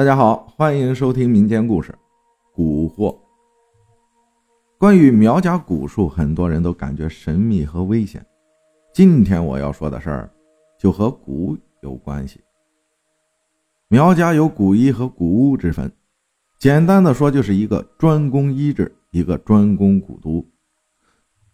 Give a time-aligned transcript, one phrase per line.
[0.00, 1.94] 大家好，欢迎收听民间故事
[2.58, 3.14] 《蛊惑》。
[4.78, 8.24] 关于苗家蛊术，很多人都感觉神秘和危险。
[8.94, 10.30] 今天我要说的事儿，
[10.78, 12.40] 就和蛊有关系。
[13.88, 15.92] 苗家有蛊医和蛊巫之分，
[16.58, 20.48] 简单的说，就是一个专攻医治，一个专攻蛊毒。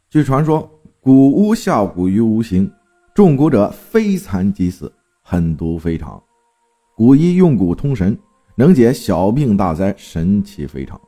[0.08, 0.70] 据传说，
[1.02, 2.72] 蛊巫下蛊于无形，
[3.12, 6.22] 中蛊者非残即死，狠毒非常。
[6.96, 8.16] 蛊医用蛊通神，
[8.58, 10.98] 能解小病大灾，神奇非常。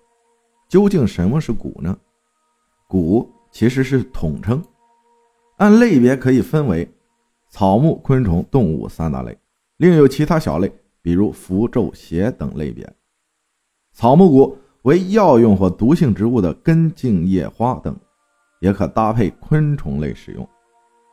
[0.69, 1.97] 究竟什么是蛊呢？
[2.89, 4.63] 蛊其实是统称，
[5.57, 6.87] 按类别可以分为
[7.49, 9.37] 草木、昆虫、动物三大类，
[9.79, 10.71] 另有其他小类，
[11.01, 12.87] 比如符咒、邪等类别。
[13.93, 17.99] 草木蛊为药用或毒性植物的根茎、叶、花等，
[18.61, 20.47] 也可搭配昆虫类使用，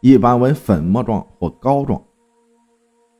[0.01, 2.03] 一般为粉末状或膏状。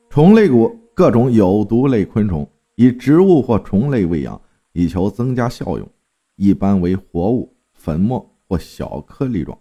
[0.10, 0.76] 虫类蛊。
[0.98, 4.40] 各种有毒类昆虫以植物或虫类喂养，
[4.74, 5.90] 以求增加效用，
[6.36, 9.58] 一般为活物、粉末或小颗粒状。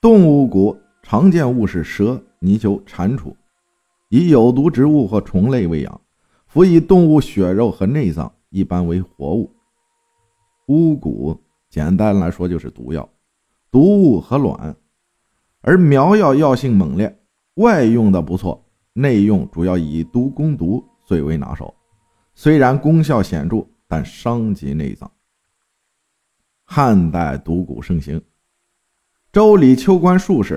[0.00, 3.34] 动物骨常见物是蛇、泥鳅、蟾蜍，
[4.08, 6.00] 以有毒植物或虫类喂养，
[6.46, 9.50] 辅以动物血肉和内脏，一般为活物。
[10.68, 11.36] 巫蛊
[11.68, 13.08] 简单来说就是毒药、
[13.70, 14.76] 毒物和卵，
[15.60, 17.18] 而苗药药性猛烈，
[17.54, 18.64] 外用的不错。
[18.92, 21.72] 内用主要以毒攻毒最为拿手，
[22.42, 25.12] 虽然功效显著，但伤及内脏。
[26.64, 28.18] 汉代毒蛊盛行，
[29.30, 30.54] 《周礼·秋官术士》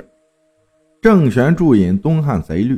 [1.02, 2.76] 郑玄注引《东汉贼律》，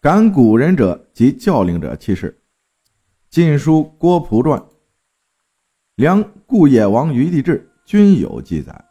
[0.00, 2.36] 感蛊人者及教令者其事，
[3.30, 4.58] 《晋书·郭璞传》、
[5.94, 8.84] 梁顾野王于地志均有记载。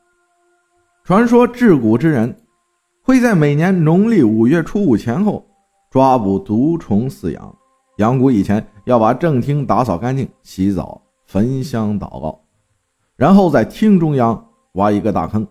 [1.03, 2.33] 传说治蛊之人
[3.03, 5.45] 会在每年农历五月初五前后。
[5.91, 7.57] 抓捕毒虫饲养，
[7.97, 12.39] 养蛊以前要把正厅打扫干净，洗澡、焚香祷告，
[13.17, 15.45] 然后在厅中央挖一个大坑，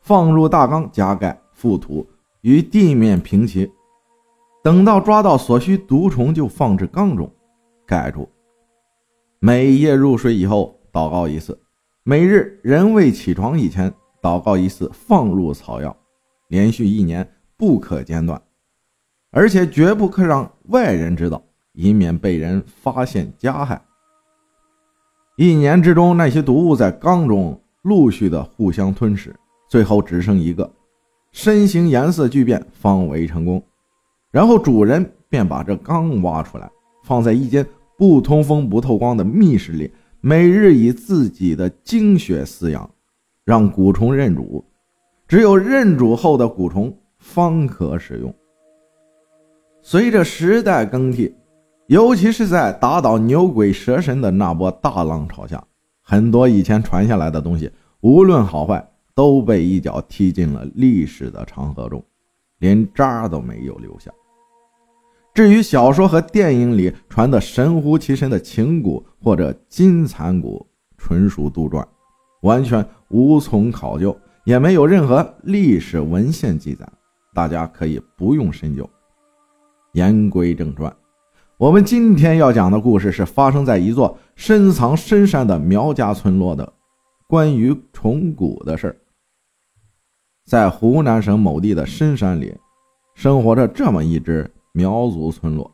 [0.00, 2.08] 放入大缸，加盖覆土，
[2.40, 3.70] 与地面平齐。
[4.64, 7.30] 等到抓到所需毒虫，就放置缸中，
[7.86, 8.26] 盖住。
[9.38, 11.60] 每夜入睡以后祷告一次，
[12.04, 13.92] 每日人未起床以前
[14.22, 15.94] 祷告一次，放入草药，
[16.48, 18.40] 连续一年不可间断。
[19.30, 21.42] 而且绝不可让外人知道，
[21.78, 23.80] 以免被人发现加害。
[25.36, 29.32] 一年之中，那些毒物在缸中陆续的互相吞噬，
[29.68, 30.68] 最后只剩一个，
[31.30, 33.62] 身形颜色巨变，方为成功。
[34.32, 36.68] 然后主人便把这缸挖出来，
[37.04, 37.64] 放在一间
[37.96, 39.88] 不通风、不透光的密室里，
[40.20, 42.90] 每日以自己的精血饲养，
[43.44, 44.64] 让蛊虫认主。
[45.28, 48.34] 只有认主后的蛊虫方可使用。
[49.80, 51.32] 随着时代更替，
[51.88, 55.62] 尤其是在打倒牛鬼蛇神的那波大浪潮下，
[56.02, 62.04] 很多以前传下来的东西，无论好坏，都被一脚踢进了历史的长河中，
[62.58, 64.10] 连渣都没有留下。
[65.32, 70.62] 至于小说和电影里传的神乎其神的情蛊或者金蚕蛊，
[70.98, 71.82] 纯属杜撰，
[72.42, 76.86] 完全无从考究，也没有任何历史文献记载，
[77.32, 78.86] 大家可以不用深究。
[79.92, 80.94] 言归正传，
[81.58, 86.72] 我们今天要讲的故事是发生在一座深藏深山的苗家村落的
[87.26, 88.96] 关于虫谷的事儿。
[90.46, 92.56] 在湖南省某地的深山里，
[93.16, 95.68] 生活着这么一支苗族村落。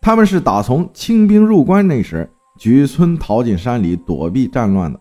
[0.00, 2.26] 他们是打从清兵入关那时
[2.58, 4.98] 举村逃进山里躲避战乱的。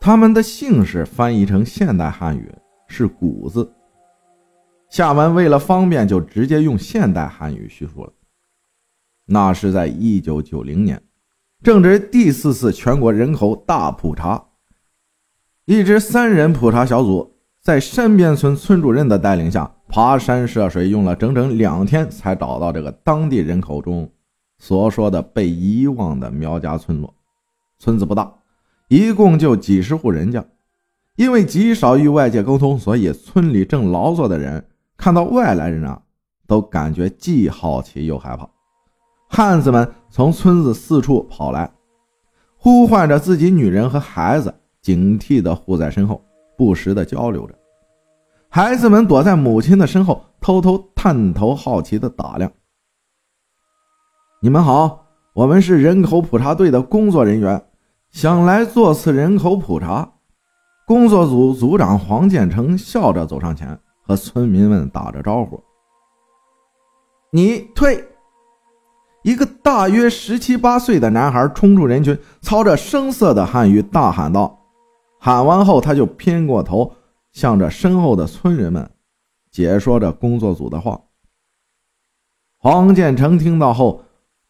[0.00, 2.50] 他们的姓氏翻译成现代汉语
[2.88, 3.70] 是“谷”字。
[4.88, 8.10] 厦门为了方便，就直接用现代汉语叙述了。
[9.32, 11.00] 那是在一九九零年，
[11.62, 14.44] 正值第四次全国人口大普查，
[15.66, 24.10] 一支三人普查小组在山边村村主任的带领下，爬山涉水，用了整整两天才找到这个当地人口中
[24.58, 27.14] 所说的被遗忘的苗家村落。
[27.78, 28.34] 村子不大，
[28.88, 30.44] 一共就几十户人家，
[31.14, 34.66] 因为极少与外界沟通，所以村里正劳作的人。
[34.96, 36.02] 看到外来人啊，
[36.48, 38.50] 都感觉既好奇又害怕。
[39.32, 41.72] 汉子们从村子四处跑来，
[42.56, 46.20] 呼唤着自己女人和孩子，警惕地护在身后，
[46.58, 47.54] 不时地交流着。
[48.48, 52.50] 孩子们躲在母亲的身后，偷偷探头好奇地打量。
[54.42, 57.64] 你们好，我们是人口普查队的工作人员，
[58.10, 60.12] 想来做次人口普查。
[60.86, 63.78] 工作组组长黄建成笑着走上前。
[64.02, 65.62] 和村民们打着招呼。
[67.30, 68.04] 你退！
[69.22, 74.58] 一个大约十七八岁的男孩冲出人群，操着生涩的汉语大喊道
[75.20, 76.90] ：“喊完后，他就偏过头，
[77.32, 78.90] 向着身后的村人们
[79.50, 80.98] 解说着工作组的话。”
[82.56, 84.02] 黄建成听到后，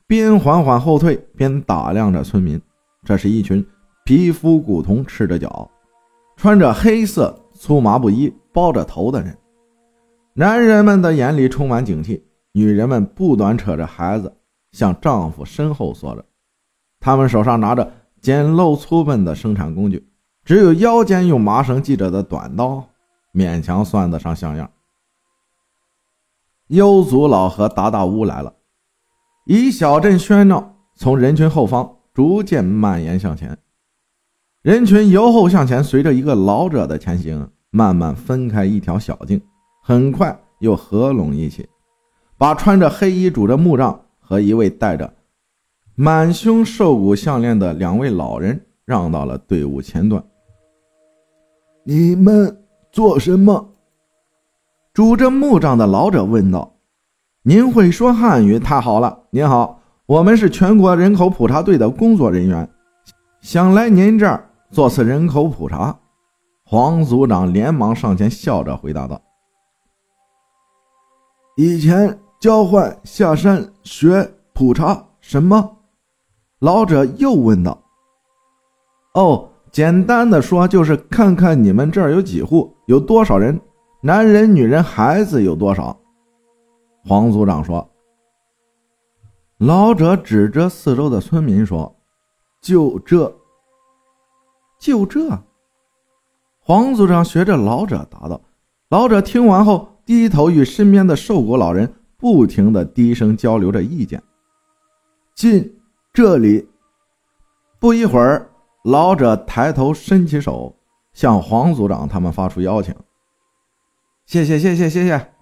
[0.07, 2.61] 边缓缓后退，边打量着村民。
[3.05, 3.65] 这是一群
[4.05, 5.69] 皮肤古铜、赤着脚、
[6.37, 9.37] 穿着黑色粗麻布衣、包着头的人。
[10.35, 12.21] 男人们的眼里充满警惕，
[12.53, 14.33] 女人们不断扯着孩子。
[14.73, 16.25] 向丈夫身后缩着，
[17.01, 20.09] 他们手上拿着简陋粗笨的生产工具，
[20.45, 22.85] 只有腰间用麻绳系着的短刀，
[23.33, 24.71] 勉强算得上像样。
[26.69, 28.55] 幽族老和达达乌来了，
[29.47, 33.59] 以小镇喧闹从人群后方逐渐蔓延向前，
[34.63, 39.43] 人群由后向前，随着一个老者的前行，慢慢分开一条小径，
[39.83, 41.69] 很快又合拢一起，
[42.39, 44.01] 把穿着黑衣、拄着木杖。
[44.31, 45.13] 和一位戴着
[45.97, 50.25] 满胸兽骨项链的两位老人让到了队伍前段。
[51.85, 53.73] 你们做什么？
[54.95, 56.77] 拄着木杖的老者问道。
[57.43, 59.25] 您会说汉语，太好了。
[59.31, 62.71] 您好，我们是全国人口普查队的工作人员，
[63.41, 65.99] 想来您这儿做次人口普查。
[66.65, 69.21] 黄组长连忙上前，笑着回答道
[71.59, 75.77] ：“以前。”交换下山学普查什么？
[76.61, 77.79] 老者又问道。
[79.13, 83.61] 哦，简单的说就是看看你们这儿有几户，有多少人，
[84.01, 85.95] 男人、女人、孩子有多少。
[87.05, 87.87] 黄组长说。
[89.59, 91.95] 老者指着四周的村民说
[92.63, 93.31] ：“就这，
[94.79, 95.39] 就这。”
[96.59, 98.41] 黄组长学着老者答道。
[98.89, 101.93] 老者听完后，低头与身边的瘦骨老人。
[102.21, 104.23] 不停的低声交流着意见。
[105.35, 105.81] 进
[106.13, 106.69] 这里。
[107.79, 108.51] 不一会儿，
[108.85, 110.77] 老者抬头伸起手，
[111.15, 112.95] 向黄组长他们发出邀请。
[114.27, 115.33] 谢谢，谢谢，谢谢，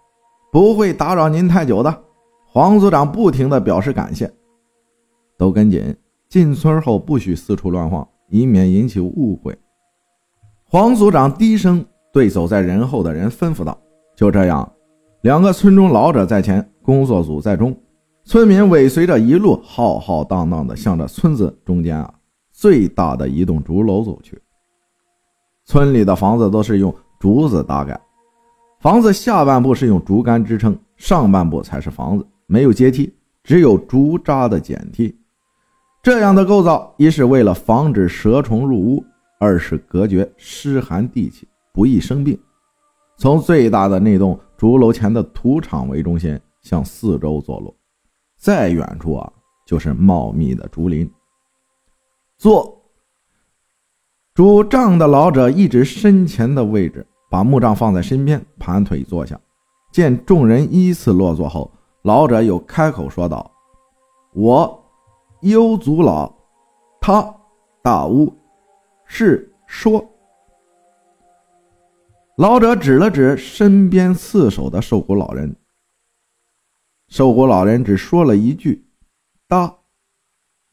[0.53, 2.05] 不会打扰您太久的。
[2.47, 4.33] 黄组长不停的表示感谢。
[5.37, 5.97] 都跟紧，
[6.29, 9.59] 进村后不许四处乱晃，以免引起误会。
[10.65, 13.77] 黄组长低声对走在人后的人吩咐道
[14.15, 14.73] ：“就这样。”
[15.23, 17.76] 两个村中老者在前，工作组在中，
[18.25, 22.15] 村民尾随着一路浩浩荡荡地向着村子中间啊
[22.53, 24.41] 最大的一栋竹楼走去。
[25.65, 28.00] 村里的房子都是用竹子搭盖，
[28.81, 33.12] 房子下半部是用竹竿支撑，上半部才是房子，没有阶梯，
[33.43, 35.12] 只有竹扎的简梯。
[36.00, 39.05] 这样的构造，一是为了防止蛇虫入屋，
[39.41, 42.38] 二是隔绝湿寒地气，不易生病。
[43.17, 44.38] 从最大的那栋。
[44.59, 47.73] 竹楼前的土场为中心，向四周坐落，
[48.37, 49.33] 再远处啊，
[49.65, 51.09] 就是茂密的竹林。
[52.37, 52.75] 坐。
[54.35, 59.41] 拄杖的老者一直身前的位置，把木杖放在身边，盘腿坐下。
[59.93, 61.71] 见众人依次落座后，
[62.03, 63.49] 老者又开口说道
[64.35, 64.85] ：“我，
[65.43, 66.33] 幽族老，
[67.01, 67.33] 他，
[67.81, 68.33] 大巫，
[69.07, 70.05] 是说。”
[72.38, 75.56] 老者指了指身边刺手的瘦骨老人，
[77.08, 78.87] 瘦骨老人只说了一句
[79.49, 79.75] “大”，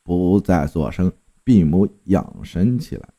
[0.05, 1.11] 不再作声，
[1.43, 3.09] 闭目养神起来。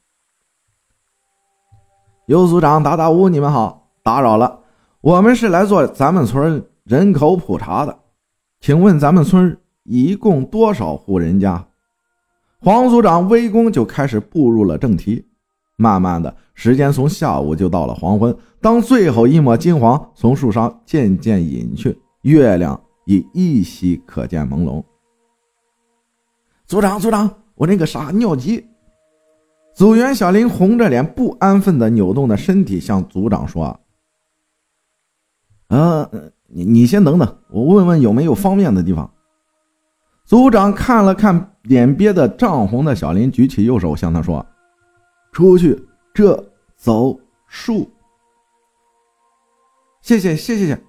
[2.26, 4.60] 尤组长、达达乌，你们好，打扰了，
[5.00, 7.98] 我们是来做咱们村人口普查的，
[8.60, 11.66] 请问咱们村一共多少户人家？
[12.60, 15.26] 黄组长微躬就开始步入了正题。
[15.78, 24.82] 慢慢的时间从下午就到了黄昏，当最后一抹金黄从树上渐渐隐去，月亮已依稀可见朦胧。
[26.66, 28.66] 组长，组长，我那个啥尿急。
[29.74, 33.78] 组员小林红着脸，不安分的扭动着身体，向组长说
[35.68, 36.10] ：“啊，
[36.46, 39.08] 你你先等等，我问问有没有方便的地方。”
[40.24, 44.44] 组长看了看脸憋得涨红的小林，举起右手向他说。
[45.30, 45.86] 出去，
[46.16, 46.42] 这
[46.78, 47.86] 走树。
[50.00, 50.82] 谢谢，谢谢谢。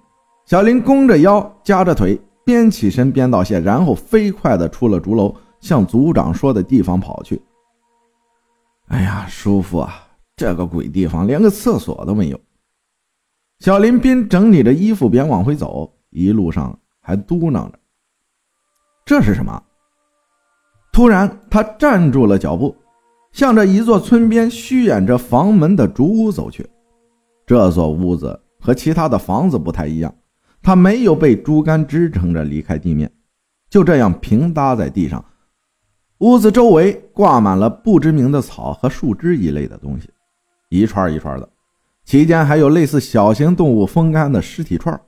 [0.46, 7.38] 小林弓着腰，夹着腿，边起身边道谢，然后飞快的出了竹楼，向组长说的地方跑去。
[8.86, 10.02] 哎呀，叔父啊，
[10.34, 12.40] 这个鬼地方连个厕所都没有。
[13.58, 17.78] 小林边整理着衣服边往回走，一路上还嘟囔着
[19.04, 19.62] ：“这是什么？”
[20.90, 22.74] 突然，他站住了脚步。
[23.32, 26.68] 向着一座村边虚掩着房门的竹屋走去。
[27.46, 30.14] 这座屋子和其他的房子不太一样，
[30.62, 33.10] 它没有被竹竿支撑着离开地面，
[33.70, 35.24] 就这样平搭在地上。
[36.18, 40.10] 屋子周围挂满了不知名的草和树枝一类的东西，
[40.68, 41.48] 一串一串的，
[42.04, 45.00] 其间还有类似小型动物风干的尸体串。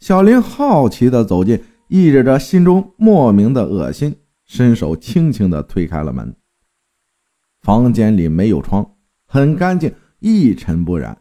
[0.00, 4.14] 小林好奇地走近，抑制着心中莫名的恶心，
[4.44, 6.36] 伸手轻轻地推开了门。
[7.68, 8.92] 房间里没有窗，
[9.26, 11.14] 很干净，一尘不染。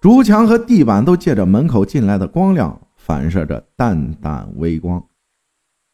[0.00, 5.04] 竹墙和地板都借着门口进来的光亮，反射着淡淡微光。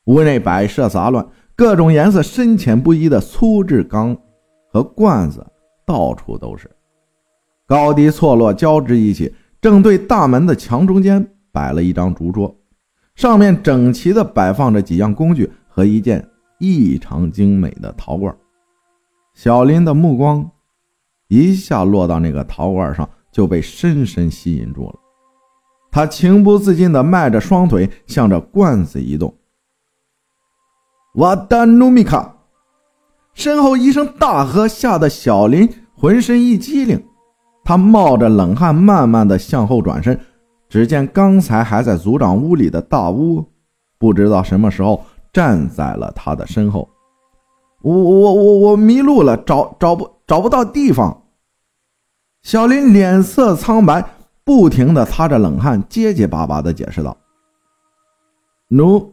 [0.04, 4.16] 屋内摆设杂乱，各种颜色深浅不一的粗制缸
[4.72, 5.44] 和罐子
[5.84, 6.70] 到处都是，
[7.66, 9.34] 高低错落交织一起。
[9.60, 12.56] 正对大门的墙中间摆了一张竹桌，
[13.16, 16.24] 上面整齐地摆放着几样工具和一件
[16.60, 18.32] 异常精美的陶罐。
[19.34, 20.50] 小林的目光
[21.28, 23.08] 一下落到那个陶罐上。
[23.32, 24.94] 就被深深吸引住了，
[25.90, 29.34] 他情不自禁地迈着双腿向着罐子移动。
[31.14, 32.36] 瓦丹努米卡！
[33.32, 37.02] 身后一声大喝，吓得小林浑身一激灵，
[37.64, 40.20] 他冒着冷汗，慢慢地向后转身。
[40.68, 43.42] 只见刚才还在组长屋里的大屋，
[43.96, 46.86] 不知道什么时候站在了他的身后。
[47.82, 51.22] 我我我我迷路了，找找不找不到地方。
[52.42, 54.04] 小林脸色苍白，
[54.44, 57.16] 不停的擦着冷汗，结结巴巴的解释道
[58.68, 59.12] ：“奴。”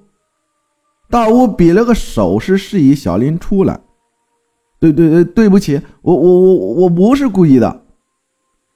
[1.10, 3.80] 大乌比了个手势，示意小林出来。
[4.80, 7.82] “对对对，对不起，我我我我不是故意的。”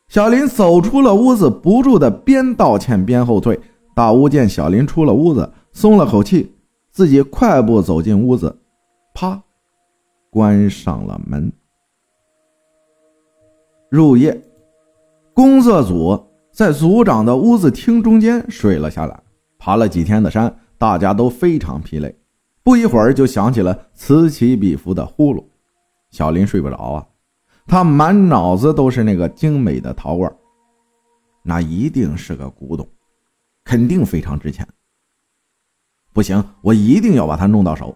[0.09, 3.59] 小林走出了屋子，不住的边道歉边后退。
[3.95, 6.55] 大乌见小林出了屋子，松了口气，
[6.91, 8.57] 自己快步走进屋子，
[9.13, 9.41] 啪，
[10.33, 11.53] 关上了门。
[13.87, 14.35] 入夜，
[15.35, 16.19] 工作组
[16.51, 19.21] 在组长的屋子厅中间睡了下来。
[19.59, 22.13] 爬了几天的山，大家都非常疲累。
[22.63, 25.45] 不一会儿，就响起了此起彼伏的呼噜。
[26.09, 27.07] 小林睡不着啊，
[27.67, 30.35] 他满脑子都是那个精美的陶罐，
[31.43, 32.87] 那一定是个古董，
[33.63, 34.67] 肯定非常值钱。
[36.11, 37.95] 不行，我一定要把它弄到手，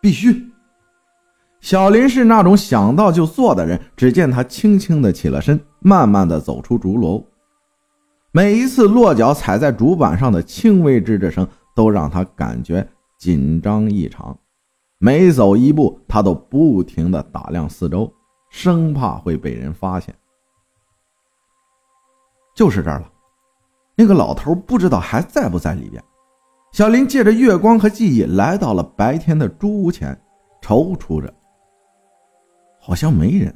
[0.00, 0.44] 必须。
[1.60, 3.80] 小林是那种想到就做的人。
[3.96, 7.24] 只见他轻轻的起了身，慢慢的走出竹楼。
[8.30, 12.86] 每一次落脚踩在竹板上的轻微吱吱声，都让他感觉
[13.18, 14.38] 紧张异常。
[14.98, 18.12] 每走一步，他都不停的打量四周，
[18.50, 20.14] 生怕会被人发现。
[22.54, 23.10] 就是这儿了，
[23.96, 26.02] 那个老头不知道还在不在里边。
[26.72, 30.18] 小林借着月光和记忆，来到了白天的猪屋前，
[30.62, 31.32] 踌躇着。
[32.86, 33.52] 好像没人，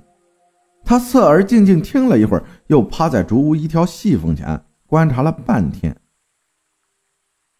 [0.84, 5.96] 他侧耳静静听了一会儿，又趴在竹屋一条细缝前观察了半天。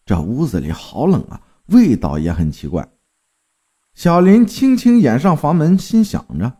[0.05, 2.85] 这屋子里好冷啊，味道也很奇怪。
[3.93, 6.57] 小林轻轻掩上房门，心想着。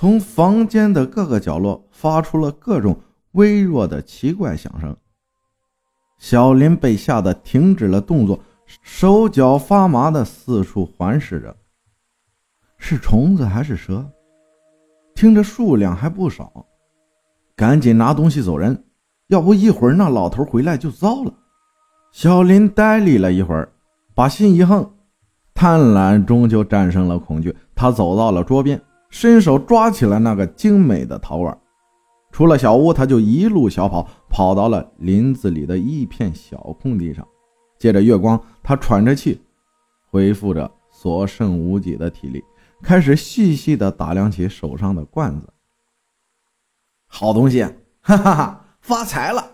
[0.00, 2.96] 从房间的各个角落发出了各种
[3.32, 4.96] 微弱的奇怪响声。
[6.18, 8.38] 小林被吓得停止了动作，
[8.80, 11.56] 手脚发麻的四处环视着。
[12.76, 14.08] 是虫子还是蛇？
[15.16, 16.64] 听着数量还不少，
[17.56, 18.84] 赶紧拿东西走人，
[19.26, 21.34] 要不一会儿那老头回来就糟了。
[22.12, 23.68] 小林呆立了一会儿，
[24.14, 24.88] 把心一横，
[25.54, 27.56] 贪婪终究战胜了恐惧。
[27.74, 28.80] 他走到了桌边。
[29.10, 31.58] 伸手抓起了那个精美的陶碗，
[32.30, 37.26] 出了小屋，他就一路小跑，跑到了林子里的一片小空地上。
[37.78, 39.40] 借着月光，他喘着气，
[40.10, 42.42] 恢复着所剩无几的体力，
[42.82, 45.48] 开始细细地打量起手上的罐子。
[47.06, 47.62] 好东西，
[48.00, 49.52] 哈哈哈，发财了！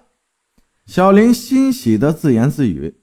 [0.87, 2.97] 小林欣喜地自言自语。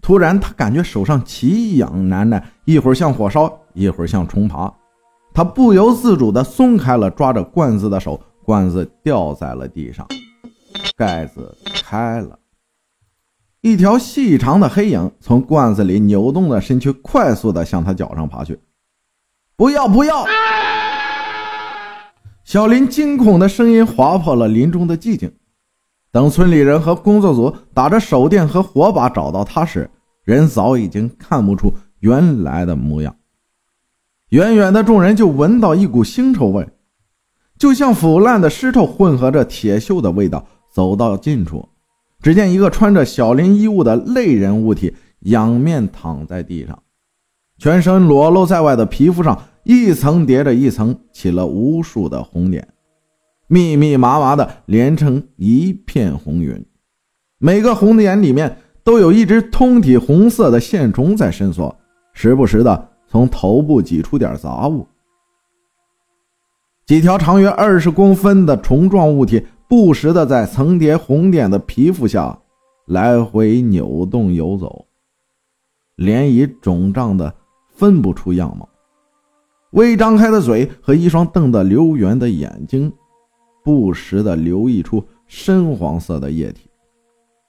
[0.00, 4.72] 突然，他感觉手上奇痒难耐，一会儿像火烧，一会儿像虫爬。
[5.36, 10.08] 他不由自主地松开了抓着罐子的手，罐子掉在了地上，
[10.96, 12.38] 盖子开了，
[13.60, 18.58] 一条细长的黑影从罐子里扭动着身躯，快速地向他脚上爬去。
[19.56, 20.24] 不要不要！
[22.42, 25.30] 小林惊恐的声音划破了林中的寂静。
[26.10, 29.90] 等村里人和工作组打着手电和火把找到他时，
[30.24, 33.14] 人早已经看不出原来的模样。
[34.30, 36.68] 远远的，众人就闻到一股腥臭味，
[37.58, 40.46] 就像腐烂的尸臭混合着铁锈的味道。
[40.72, 41.66] 走到近处，
[42.20, 46.82] 只见一个穿着小林衣物的类人物体仰面躺在地上，
[47.56, 52.68] 全身裸露在外的皮肤上一层叠着一层，起了无数的红点，
[53.48, 56.62] 密密麻麻的连成一片红云。
[57.38, 61.74] 每个红点里面都有一只通体红色的线虫在伸缩，
[62.12, 64.86] 时不时的从头部挤出点杂物。
[66.84, 72.38] 几条长约二十公分的虫状物体不时的在层叠红点的皮肤下
[72.86, 74.86] 来回扭动游走，
[75.96, 77.34] 脸已肿胀的
[77.74, 78.68] 分不出样貌，
[79.72, 82.92] 微张开的嘴和一双瞪得溜圆的眼睛，
[83.64, 86.70] 不时的流溢出深黄色的液体，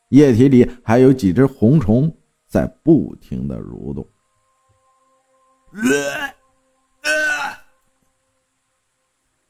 [0.09, 2.11] 液体里还有几只红虫
[2.47, 4.03] 在不停的蠕动。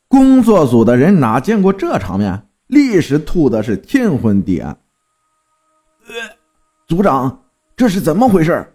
[0.08, 4.78] 工作组的人哪见过这场面，立时吐的是天昏地暗。
[6.88, 7.44] 组长，
[7.76, 8.74] 这是怎么回事？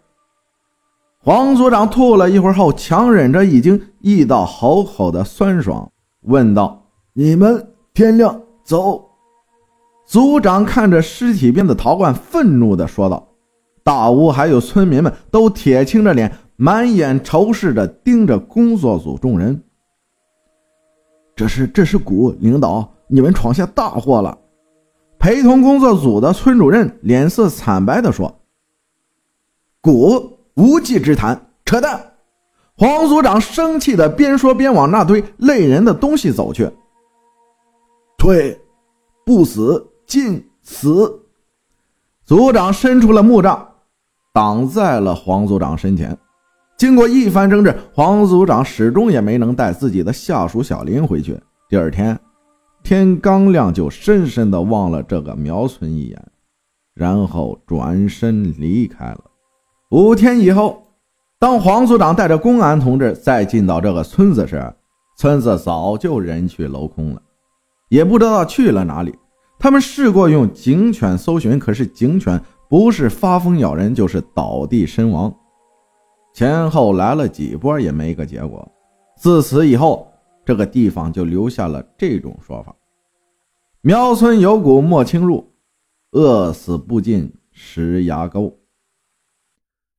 [1.18, 5.90] 黄组长吐了一会儿后，强忍着已经溢到喉口的酸爽，
[6.22, 9.08] 问道：“你们天亮走。”
[10.04, 13.28] 组长看着尸体边的陶罐，愤怒地说道
[13.82, 19.62] ：“大屋还有村民们都铁青着脸，满眼仇视着盯着工作组众人。”
[21.34, 24.38] 这是这是蛊，领导，你们闯下大祸了。
[25.18, 28.40] 陪同工作组的村主任脸色惨白地说
[29.80, 32.14] ：“蛊，无稽之谈，扯淡！”
[32.76, 36.68] 黄组长生气的边说边往那堆累人的东西走去。
[38.18, 38.60] 退，
[39.24, 41.26] 不死尽死。
[42.24, 43.74] 组长伸出了木杖，
[44.32, 46.16] 挡在了黄组长身前。
[46.82, 51.38] 经过一番争执，黄组长始终也没能带自己的下属小林回去。
[51.68, 52.18] 第二天
[52.82, 56.20] 天刚亮，就深深的望了这个苗村一眼，
[56.92, 59.20] 然后转身离开了。
[59.92, 60.82] 五天以后，
[61.38, 64.60] 当黄组长带着公安同志再进到这个村子时，
[65.16, 67.22] 村子早就人去楼空了，
[67.90, 69.14] 也不知道去了哪里。
[69.56, 75.32] 他们试过用警犬搜寻，可是警犬不是发疯咬人，就是倒地身亡。
[76.32, 78.66] 前后来了几波也没个结果，
[79.16, 80.10] 自此以后，
[80.44, 82.74] 这个地方就留下了这种说法：
[83.82, 85.52] 苗村有蛊莫轻入，
[86.12, 88.58] 饿死不进石崖沟。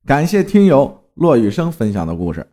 [0.04, 2.46] 感谢听友骆雨生分享的故事。